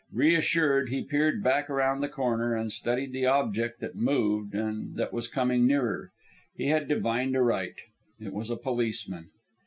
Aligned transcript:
Reassured, 0.13 0.89
he 0.89 1.03
peered 1.03 1.43
back 1.43 1.69
around 1.69 2.01
the 2.01 2.09
corner 2.09 2.55
and 2.55 2.73
studied 2.73 3.11
the 3.11 3.27
object 3.27 3.79
that 3.81 3.93
moved 3.95 4.55
and 4.55 4.95
that 4.95 5.13
was 5.13 5.27
coming 5.27 5.67
nearer. 5.67 6.09
He 6.55 6.69
had 6.69 6.87
divined 6.87 7.35
aright. 7.37 7.75
It 8.19 8.33
was 8.33 8.49
a 8.49 8.55
policeman. 8.57 9.29